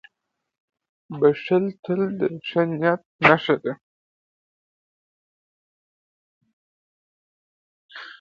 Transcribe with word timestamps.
•بښل 1.19 1.65
تل 1.83 2.01
د 2.19 2.21
ښه 2.47 2.61
نیت 2.71 3.01
نښه 3.27 3.55
ده. 3.63 3.73